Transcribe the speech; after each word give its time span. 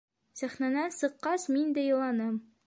Сәхнәнән 0.39 0.95
сыҡҡас, 0.95 1.47
мин 1.57 1.77
дә 1.77 1.85
иланым. 1.91 2.35